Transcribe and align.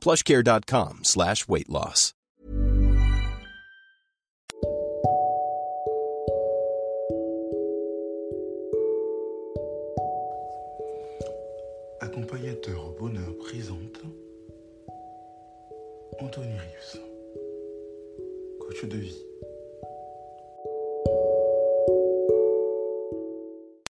plushcare.com 0.00 1.00
slash 1.02 1.46
weight 1.48 1.68
loss. 1.68 2.14
Accompagnateur 12.00 12.92
bonheur 12.98 13.36
présente 13.38 14.00
Anthony 16.18 16.54
Rius, 16.58 16.98
coach 18.58 18.84
de 18.84 18.96
vie. 18.96 19.22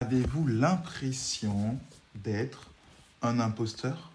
Avez-vous 0.00 0.46
l'impression 0.48 1.78
d'être 2.16 2.70
un 3.22 3.38
imposteur? 3.38 4.09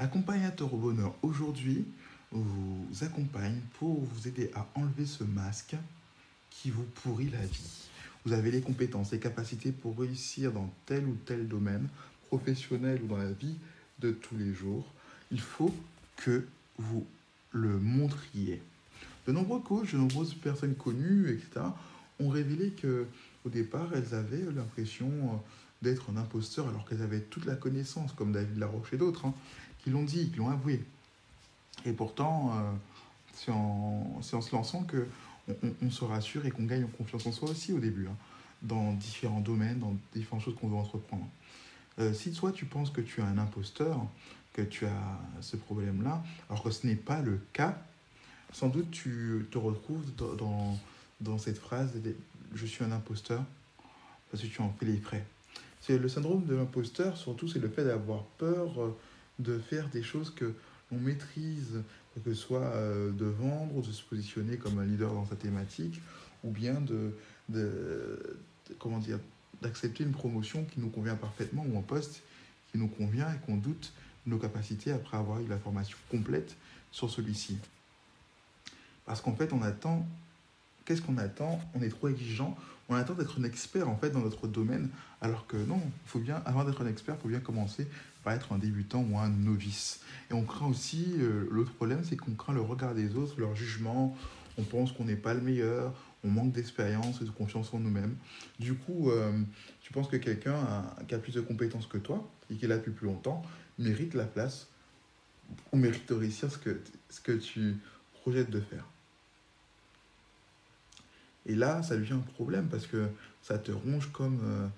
Accompagnateur 0.00 0.72
au 0.72 0.76
bonheur 0.76 1.12
aujourd'hui 1.22 1.84
vous 2.30 2.86
accompagne 3.00 3.58
pour 3.80 4.00
vous 4.00 4.28
aider 4.28 4.48
à 4.54 4.64
enlever 4.76 5.06
ce 5.06 5.24
masque 5.24 5.74
qui 6.50 6.70
vous 6.70 6.84
pourrit 7.02 7.30
la 7.30 7.44
vie. 7.44 7.88
Vous 8.24 8.32
avez 8.32 8.52
les 8.52 8.60
compétences, 8.60 9.10
les 9.10 9.18
capacités 9.18 9.72
pour 9.72 9.98
réussir 9.98 10.52
dans 10.52 10.72
tel 10.86 11.04
ou 11.04 11.16
tel 11.26 11.48
domaine, 11.48 11.88
professionnel 12.28 13.00
ou 13.02 13.08
dans 13.08 13.16
la 13.16 13.32
vie 13.32 13.56
de 13.98 14.12
tous 14.12 14.36
les 14.36 14.54
jours. 14.54 14.86
Il 15.32 15.40
faut 15.40 15.74
que 16.14 16.46
vous 16.78 17.04
le 17.50 17.76
montriez. 17.80 18.62
De 19.26 19.32
nombreux 19.32 19.60
coachs, 19.60 19.92
de 19.92 19.98
nombreuses 19.98 20.34
personnes 20.34 20.76
connues, 20.76 21.28
etc., 21.30 21.66
ont 22.20 22.28
révélé 22.28 22.70
que 22.70 23.04
au 23.44 23.48
départ, 23.48 23.88
elles 23.94 24.14
avaient 24.14 24.44
l'impression 24.54 25.40
d'être 25.82 26.10
un 26.10 26.16
imposteur 26.16 26.68
alors 26.68 26.88
qu'elles 26.88 27.02
avaient 27.02 27.20
toute 27.20 27.46
la 27.46 27.54
connaissance, 27.54 28.12
comme 28.12 28.32
David 28.32 28.58
Laroche 28.58 28.92
et 28.92 28.96
d'autres, 28.96 29.26
hein, 29.26 29.34
l'ont 29.90 30.04
dit, 30.04 30.30
qui 30.30 30.36
l'ont 30.36 30.50
avoué. 30.50 30.84
Et 31.84 31.92
pourtant, 31.92 32.52
euh, 32.54 32.72
c'est 33.34 33.50
en, 33.50 34.20
se 34.22 34.54
lançant 34.54 34.82
que 34.82 35.06
on, 35.82 35.90
se 35.90 36.04
rassure 36.04 36.44
et 36.44 36.50
qu'on 36.50 36.64
gagne 36.64 36.84
en 36.84 36.88
confiance 36.88 37.26
en 37.26 37.32
soi 37.32 37.50
aussi 37.50 37.72
au 37.72 37.78
début, 37.78 38.06
hein, 38.06 38.16
dans 38.62 38.92
différents 38.92 39.40
domaines, 39.40 39.78
dans 39.78 39.96
différentes 40.14 40.44
choses 40.44 40.56
qu'on 40.56 40.68
veut 40.68 40.76
entreprendre. 40.76 41.26
Euh, 41.98 42.12
si 42.12 42.32
toi 42.32 42.52
tu 42.52 42.66
penses 42.66 42.90
que 42.90 43.00
tu 43.00 43.20
es 43.20 43.24
un 43.24 43.38
imposteur, 43.38 43.98
que 44.52 44.62
tu 44.62 44.86
as 44.86 45.18
ce 45.40 45.56
problème-là, 45.56 46.22
alors 46.50 46.62
que 46.62 46.70
ce 46.70 46.86
n'est 46.86 46.96
pas 46.96 47.22
le 47.22 47.40
cas, 47.52 47.80
sans 48.52 48.68
doute 48.68 48.90
tu 48.90 49.46
te 49.50 49.58
retrouves 49.58 50.04
dans, 51.20 51.38
cette 51.38 51.58
phrase 51.58 51.92
je 52.54 52.66
suis 52.66 52.84
un 52.84 52.92
imposteur 52.92 53.42
parce 54.30 54.42
que 54.42 54.48
tu 54.48 54.60
en 54.60 54.72
fais 54.78 54.86
les 54.86 54.98
frais. 54.98 55.24
C'est 55.80 55.98
le 55.98 56.08
syndrome 56.08 56.44
de 56.44 56.54
l'imposteur, 56.54 57.16
surtout, 57.16 57.48
c'est 57.48 57.58
le 57.58 57.68
fait 57.68 57.84
d'avoir 57.84 58.24
peur 58.36 58.80
euh, 58.80 58.96
de 59.38 59.58
faire 59.58 59.88
des 59.88 60.02
choses 60.02 60.30
que 60.30 60.52
l'on 60.90 60.98
maîtrise, 60.98 61.82
que 62.24 62.34
ce 62.34 62.40
soit 62.40 62.60
euh, 62.60 63.12
de 63.12 63.26
vendre 63.26 63.76
ou 63.76 63.82
de 63.82 63.92
se 63.92 64.02
positionner 64.02 64.56
comme 64.56 64.78
un 64.78 64.84
leader 64.84 65.12
dans 65.12 65.26
sa 65.26 65.36
thématique, 65.36 66.00
ou 66.44 66.50
bien 66.50 66.80
de, 66.80 67.14
de, 67.48 68.38
comment 68.78 68.98
dire, 68.98 69.18
d'accepter 69.62 70.04
une 70.04 70.12
promotion 70.12 70.64
qui 70.64 70.80
nous 70.80 70.90
convient 70.90 71.16
parfaitement 71.16 71.64
ou 71.68 71.78
un 71.78 71.82
poste 71.82 72.22
qui 72.70 72.78
nous 72.78 72.88
convient 72.88 73.32
et 73.32 73.38
qu'on 73.46 73.56
doute 73.56 73.92
de 74.26 74.30
nos 74.30 74.38
capacités 74.38 74.92
après 74.92 75.16
avoir 75.16 75.40
eu 75.40 75.46
la 75.46 75.58
formation 75.58 75.96
complète 76.10 76.56
sur 76.90 77.10
celui-ci. 77.10 77.58
Parce 79.04 79.20
qu'en 79.20 79.34
fait, 79.34 79.52
on 79.52 79.62
attend. 79.62 80.06
Qu'est-ce 80.88 81.02
qu'on 81.02 81.18
attend 81.18 81.60
On 81.74 81.82
est 81.82 81.90
trop 81.90 82.08
exigeant. 82.08 82.56
On 82.88 82.94
attend 82.94 83.12
d'être 83.12 83.38
un 83.38 83.44
expert 83.44 83.90
en 83.90 83.96
fait 83.98 84.08
dans 84.08 84.22
notre 84.22 84.48
domaine, 84.48 84.88
alors 85.20 85.46
que 85.46 85.58
non, 85.58 85.82
faut 86.06 86.18
bien, 86.18 86.40
avant 86.46 86.64
d'être 86.64 86.80
un 86.80 86.86
expert, 86.86 87.16
il 87.18 87.20
faut 87.20 87.28
bien 87.28 87.40
commencer 87.40 87.86
par 88.24 88.32
être 88.32 88.54
un 88.54 88.58
débutant 88.58 89.04
ou 89.10 89.18
un 89.18 89.28
novice. 89.28 90.00
Et 90.30 90.32
on 90.32 90.44
craint 90.44 90.66
aussi, 90.66 91.12
euh, 91.18 91.46
l'autre 91.50 91.74
problème, 91.74 92.04
c'est 92.04 92.16
qu'on 92.16 92.32
craint 92.32 92.54
le 92.54 92.62
regard 92.62 92.94
des 92.94 93.16
autres, 93.16 93.38
leur 93.38 93.54
jugement. 93.54 94.16
On 94.56 94.62
pense 94.62 94.92
qu'on 94.92 95.04
n'est 95.04 95.14
pas 95.14 95.34
le 95.34 95.42
meilleur, 95.42 95.92
on 96.24 96.30
manque 96.30 96.52
d'expérience 96.52 97.20
et 97.20 97.26
de 97.26 97.30
confiance 97.32 97.74
en 97.74 97.80
nous-mêmes. 97.80 98.16
Du 98.58 98.72
coup, 98.72 99.10
euh, 99.10 99.38
tu 99.82 99.92
penses 99.92 100.08
que 100.08 100.16
quelqu'un 100.16 100.86
qui 101.06 101.14
a 101.14 101.18
plus 101.18 101.34
de 101.34 101.42
compétences 101.42 101.86
que 101.86 101.98
toi 101.98 102.26
et 102.50 102.54
qui 102.54 102.66
là 102.66 102.78
depuis 102.78 102.92
plus 102.92 103.08
longtemps 103.08 103.42
mérite 103.78 104.14
la 104.14 104.24
place 104.24 104.68
ou 105.70 105.76
mérite 105.76 106.08
de 106.08 106.14
réussir 106.14 106.50
ce 106.50 106.56
que, 106.56 106.80
ce 107.10 107.20
que 107.20 107.32
tu 107.32 107.76
projettes 108.22 108.48
de 108.48 108.60
faire? 108.60 108.86
Et 111.48 111.54
là, 111.54 111.82
ça 111.82 111.96
devient 111.96 112.12
un 112.12 112.32
problème 112.34 112.68
parce 112.68 112.86
que 112.86 113.08
ça 113.42 113.58
te 113.58 113.72
ronge 113.72 114.12
comme, 114.12 114.40
euh, 114.44 114.68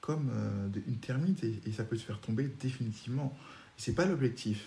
comme 0.00 0.28
euh, 0.32 0.80
une 0.86 0.98
termite 0.98 1.42
et, 1.44 1.72
ça 1.72 1.84
peut 1.84 1.96
te 1.96 2.02
faire 2.02 2.20
tomber 2.20 2.50
définitivement. 2.60 3.34
Et 3.78 3.82
c'est 3.82 3.94
pas 3.94 4.04
l'objectif. 4.04 4.64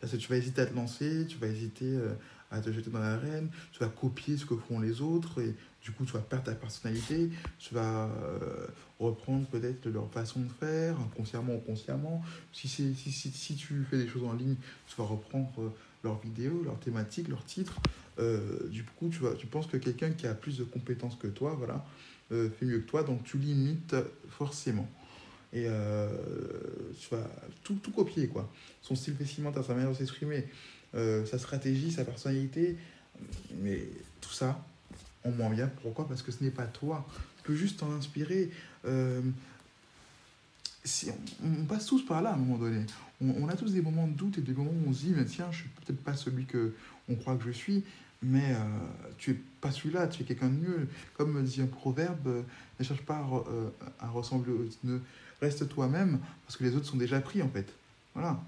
Parce 0.00 0.12
que 0.12 0.16
tu 0.16 0.28
vas 0.28 0.36
hésiter 0.36 0.62
à 0.62 0.66
te 0.66 0.74
lancer, 0.74 1.26
tu 1.26 1.36
vas 1.36 1.46
hésiter 1.46 1.84
euh, 1.84 2.14
à 2.50 2.60
te 2.60 2.72
jeter 2.72 2.90
dans 2.90 3.00
l'arène, 3.00 3.50
tu 3.72 3.80
vas 3.80 3.88
copier 3.88 4.38
ce 4.38 4.46
que 4.46 4.56
font 4.56 4.80
les 4.80 5.00
autres 5.02 5.42
et 5.42 5.54
du 5.82 5.92
coup 5.92 6.04
tu 6.04 6.12
vas 6.12 6.20
perdre 6.20 6.44
ta 6.44 6.54
personnalité, 6.54 7.30
tu 7.58 7.74
vas 7.74 8.08
reprendre 9.00 9.46
peut-être 9.48 9.86
leur 9.88 10.10
façon 10.10 10.40
de 10.40 10.48
faire, 10.48 10.98
inconsciemment 11.00 11.54
ou 11.56 11.60
consciemment. 11.60 12.22
Si, 12.52 12.68
si, 12.68 12.94
si, 12.94 13.10
si, 13.12 13.56
tu 13.56 13.84
fais 13.90 13.98
des 13.98 14.08
choses 14.08 14.24
en 14.24 14.34
ligne, 14.34 14.56
tu 14.86 14.94
vas 14.96 15.04
reprendre 15.04 15.72
leurs 16.04 16.20
vidéos, 16.20 16.62
leurs 16.62 16.78
thématiques, 16.78 17.28
leurs 17.28 17.44
titres. 17.44 17.80
Euh, 18.20 18.68
du 18.68 18.84
coup, 18.84 19.08
tu, 19.08 19.18
vas, 19.20 19.32
tu 19.32 19.46
penses 19.46 19.66
que 19.66 19.76
quelqu'un 19.76 20.10
qui 20.10 20.26
a 20.26 20.34
plus 20.34 20.58
de 20.58 20.64
compétences 20.64 21.16
que 21.16 21.26
toi, 21.26 21.54
voilà, 21.58 21.84
euh, 22.30 22.48
fait 22.50 22.66
mieux 22.66 22.78
que 22.78 22.86
toi, 22.86 23.02
donc 23.02 23.24
tu 23.24 23.38
limites 23.38 23.96
forcément. 24.28 24.88
Et 25.52 25.64
euh, 25.66 26.08
tu 26.98 27.14
vas 27.14 27.28
tout, 27.62 27.78
copier, 27.94 28.28
quoi. 28.28 28.50
Son 28.82 28.94
style 28.94 29.14
vestimentaire, 29.14 29.64
sa 29.64 29.74
manière 29.74 29.90
de 29.90 29.96
s'exprimer, 29.96 30.46
sa 30.92 31.38
stratégie, 31.38 31.90
sa 31.90 32.04
personnalité, 32.04 32.76
mais 33.60 33.88
tout 34.20 34.32
ça, 34.32 34.64
on 35.24 35.32
m'en 35.32 35.50
vient. 35.50 35.68
Pourquoi? 35.82 36.06
Parce 36.06 36.22
que 36.22 36.30
ce 36.30 36.44
n'est 36.44 36.52
pas 36.52 36.66
toi. 36.66 37.04
Tu 37.38 37.42
peux 37.44 37.54
juste 37.56 37.80
t'en 37.80 37.90
inspirer. 37.92 38.50
Euh, 40.86 41.10
on, 41.42 41.64
passe 41.64 41.86
tous 41.86 42.04
par 42.04 42.22
là 42.22 42.30
à 42.30 42.34
un 42.34 42.36
moment 42.36 42.58
donné. 42.58 42.84
On, 43.20 43.48
a 43.48 43.56
tous 43.56 43.72
des 43.72 43.80
moments 43.80 44.06
de 44.06 44.12
doute 44.12 44.38
et 44.38 44.42
des 44.42 44.52
moments 44.52 44.70
où 44.70 44.90
on 44.90 44.92
se 44.92 45.04
dit, 45.04 45.14
tiens, 45.26 45.50
je 45.50 45.58
suis 45.58 45.68
peut-être 45.68 46.02
pas 46.02 46.14
celui 46.14 46.44
que 46.44 46.74
on 47.08 47.14
croit 47.14 47.36
que 47.36 47.44
je 47.44 47.52
suis, 47.52 47.84
mais 48.22 48.52
euh, 48.52 48.56
tu 49.16 49.30
es 49.32 49.40
pas 49.60 49.70
celui-là, 49.70 50.08
tu 50.08 50.22
es 50.22 50.24
quelqu'un 50.26 50.48
de 50.48 50.56
mieux. 50.56 50.88
Comme 51.14 51.42
dit 51.42 51.62
un 51.62 51.66
proverbe, 51.66 52.26
euh, 52.26 52.42
ne 52.78 52.84
cherche 52.84 53.02
pas 53.02 53.26
à, 54.00 54.04
à 54.04 54.08
ressembler, 54.10 54.52
reste 55.40 55.68
toi-même, 55.68 56.18
parce 56.46 56.56
que 56.56 56.64
les 56.64 56.76
autres 56.76 56.86
sont 56.86 56.96
déjà 56.96 57.20
pris 57.20 57.40
en 57.40 57.48
fait. 57.48 57.72
Voilà. 58.14 58.40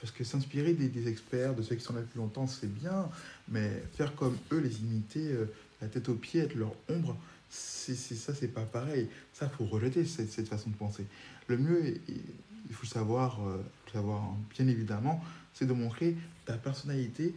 Parce 0.00 0.12
que 0.12 0.24
s'inspirer 0.24 0.74
des, 0.74 0.88
des, 0.88 1.08
experts, 1.08 1.54
de 1.54 1.62
ceux 1.62 1.76
qui 1.76 1.84
sont 1.84 1.94
là 1.94 2.00
depuis 2.00 2.18
longtemps, 2.18 2.46
c'est 2.46 2.72
bien, 2.72 3.08
mais 3.48 3.82
faire 3.94 4.14
comme 4.14 4.36
eux, 4.52 4.60
les 4.60 4.80
imiter, 4.80 5.32
euh, 5.32 5.46
la 5.80 5.88
tête 5.88 6.08
aux 6.08 6.14
pieds, 6.14 6.42
être 6.42 6.54
leur 6.54 6.72
ombre, 6.88 7.16
c'est 7.54 8.14
ça, 8.14 8.34
c'est 8.34 8.48
pas 8.48 8.64
pareil. 8.64 9.08
Ça, 9.32 9.48
faut 9.48 9.64
rejeter 9.64 10.04
cette, 10.04 10.48
façon 10.48 10.70
de 10.70 10.74
penser. 10.74 11.06
Le 11.48 11.58
mieux, 11.58 12.00
il 12.08 12.74
faut 12.74 12.86
savoir, 12.86 13.46
euh, 13.46 13.62
savoir 13.92 14.34
bien 14.56 14.66
évidemment, 14.66 15.22
c'est 15.52 15.66
de 15.66 15.72
montrer 15.72 16.16
ta 16.46 16.54
personnalité 16.54 17.34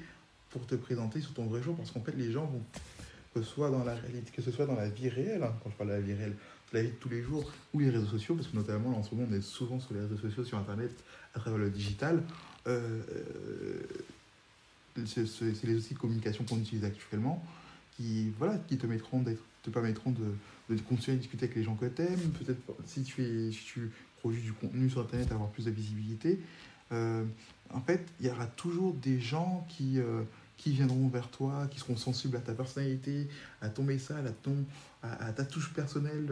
pour 0.49 0.65
te 0.65 0.75
présenter 0.75 1.21
sur 1.21 1.33
ton 1.33 1.45
vrai 1.45 1.61
jour, 1.61 1.75
parce 1.75 1.91
qu'en 1.91 2.01
fait, 2.01 2.15
les 2.15 2.31
gens 2.31 2.45
vont, 2.45 2.61
que 3.33 3.41
soit 3.43 3.69
dans 3.69 3.83
la 3.83 3.95
réalité, 3.95 4.31
que 4.33 4.41
ce 4.41 4.51
soit 4.51 4.65
dans 4.65 4.75
la 4.75 4.89
vie 4.89 5.09
réelle, 5.09 5.43
hein, 5.43 5.53
quand 5.63 5.69
je 5.69 5.75
parle 5.75 5.89
de 5.89 5.95
la 5.95 6.01
vie 6.01 6.13
réelle, 6.13 6.35
la 6.73 6.81
vie 6.81 6.89
de 6.89 6.95
tous 6.95 7.09
les 7.09 7.21
jours, 7.21 7.51
ou 7.73 7.79
les 7.79 7.89
réseaux 7.89 8.07
sociaux, 8.07 8.35
parce 8.35 8.47
que 8.47 8.55
notamment 8.55 8.97
en 8.97 9.03
ce 9.03 9.13
moment, 9.13 9.27
on 9.29 9.33
est 9.33 9.41
souvent 9.41 9.79
sur 9.79 9.93
les 9.93 10.01
réseaux 10.01 10.17
sociaux, 10.17 10.43
sur 10.43 10.57
Internet, 10.57 10.91
à 11.35 11.39
travers 11.39 11.59
le 11.59 11.69
digital. 11.69 12.23
Euh, 12.67 13.01
c'est 15.05 15.63
les 15.63 15.75
outils 15.75 15.93
de 15.93 15.99
communication 15.99 16.43
qu'on 16.43 16.57
utilise 16.57 16.83
actuellement 16.83 17.45
qui, 17.97 18.31
voilà, 18.37 18.57
qui 18.67 18.77
te, 18.77 18.87
mettront 18.87 19.23
te 19.63 19.69
permettront 19.69 20.11
de, 20.11 20.75
de 20.75 20.81
continuer 20.81 21.17
à 21.17 21.19
discuter 21.19 21.45
avec 21.45 21.57
les 21.57 21.63
gens 21.63 21.75
que 21.75 21.85
tu 21.85 22.01
aimes. 22.01 22.31
Peut-être 22.39 22.61
si 22.85 23.03
tu, 23.03 23.23
es, 23.23 23.51
si 23.51 23.65
tu 23.65 23.91
produis 24.19 24.41
du 24.41 24.53
contenu 24.53 24.89
sur 24.89 25.01
Internet, 25.01 25.31
avoir 25.31 25.49
plus 25.49 25.65
de 25.65 25.71
visibilité. 25.71 26.39
Euh, 26.91 27.23
en 27.73 27.81
fait, 27.81 28.05
il 28.19 28.27
y 28.27 28.29
aura 28.29 28.45
toujours 28.45 28.93
des 28.93 29.19
gens 29.19 29.65
qui, 29.69 29.99
euh, 29.99 30.23
qui 30.55 30.71
viendront 30.71 31.07
vers 31.07 31.29
toi, 31.29 31.67
qui 31.69 31.79
seront 31.79 31.97
sensibles 31.97 32.37
à 32.37 32.39
ta 32.39 32.53
personnalité, 32.53 33.27
à 33.61 33.69
ton 33.69 33.83
message, 33.83 34.25
à, 34.25 34.31
ton, 34.31 34.55
à, 35.03 35.31
ta 35.33 35.43
touche 35.43 35.73
personnelle 35.73 36.27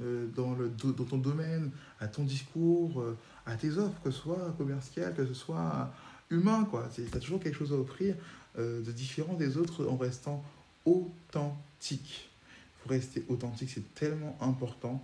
euh, 0.00 0.26
dans, 0.34 0.54
le, 0.54 0.70
dans 0.70 1.04
ton 1.04 1.18
domaine, 1.18 1.70
à 2.00 2.08
ton 2.08 2.24
discours, 2.24 3.04
à 3.44 3.56
tes 3.56 3.76
offres, 3.76 4.00
que 4.02 4.10
ce 4.10 4.18
soit 4.18 4.54
commercial, 4.56 5.14
que 5.14 5.26
ce 5.26 5.34
soit 5.34 5.92
humain. 6.30 6.66
Tu 6.94 7.02
as 7.14 7.20
toujours 7.20 7.40
quelque 7.40 7.58
chose 7.58 7.72
à 7.72 7.76
offrir 7.76 8.14
de 8.56 8.92
différent 8.92 9.34
des 9.34 9.58
autres 9.58 9.86
en 9.86 9.96
restant 9.96 10.42
authentique. 10.84 12.28
Il 12.30 12.82
faut 12.82 12.88
rester 12.90 13.24
authentique, 13.28 13.70
c'est 13.72 13.94
tellement 13.94 14.36
important. 14.40 15.02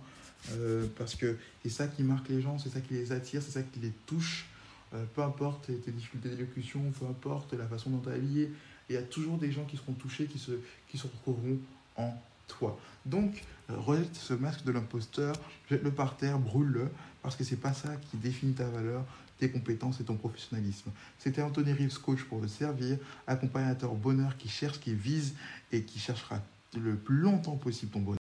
parce 0.97 1.15
que 1.15 1.37
c'est 1.63 1.69
ça 1.69 1.87
qui 1.87 2.03
marque 2.03 2.29
les 2.29 2.41
gens, 2.41 2.57
c'est 2.59 2.69
ça 2.69 2.79
qui 2.79 2.93
les 2.93 3.11
attire, 3.11 3.41
c'est 3.41 3.51
ça 3.51 3.63
qui 3.63 3.79
les 3.79 3.91
touche. 4.05 4.45
Euh, 4.93 5.03
peu 5.15 5.21
importe 5.21 5.67
tes, 5.67 5.91
difficultés 5.91 6.29
d'élocution, 6.29 6.79
peu 6.97 7.05
importe 7.05 7.53
la 7.53 7.67
façon 7.67 7.89
dont 7.89 7.99
tu 7.99 8.09
es 8.09 8.13
habillé, 8.13 8.51
il 8.89 8.93
y 8.93 8.97
a 8.97 9.01
toujours 9.01 9.37
des 9.37 9.51
gens 9.51 9.65
qui 9.65 9.75
seront 9.75 9.93
touchés, 9.93 10.27
qui 10.27 10.39
se, 10.39 10.51
qui 10.87 10.97
se 10.97 11.03
retrouveront 11.03 11.57
en 11.97 12.13
toi. 12.47 12.79
Donc, 13.05 13.43
euh, 13.69 13.75
rejette 13.77 14.15
ce 14.15 14.33
masque 14.33 14.63
de 14.63 14.71
l'imposteur, 14.71 15.35
jette-le 15.69 15.91
par 15.91 16.15
terre, 16.15 16.39
brûle-le, 16.39 16.87
parce 17.21 17.35
que 17.35 17.43
c'est 17.43 17.57
pas 17.57 17.73
ça 17.73 17.97
qui 18.09 18.15
définit 18.17 18.53
ta 18.53 18.69
valeur, 18.69 19.03
tes 19.37 19.49
compétences 19.49 19.99
et 19.99 20.03
ton 20.03 20.15
professionnalisme. 20.15 20.91
C'était 21.17 21.41
Anthony 21.41 21.73
Reeves, 21.73 21.99
coach 21.99 22.23
pour 22.23 22.41
te 22.41 22.47
servir, 22.47 22.97
accompagnateur 23.25 23.93
bonheur 23.93 24.37
qui 24.37 24.49
cherche, 24.49 24.79
qui 24.79 24.93
vise 24.93 25.35
et 25.71 25.83
qui 25.83 25.99
cherchera 25.99 26.41
le 26.75 26.95
plus 26.95 27.17
longtemps 27.17 27.57
possible 27.57 27.91
ton 27.91 28.01
bonheur. 28.01 28.17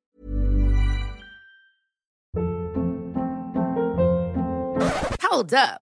Hold 5.31 5.55
up. 5.55 5.84